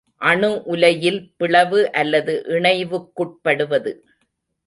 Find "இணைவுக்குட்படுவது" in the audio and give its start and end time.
2.47-3.93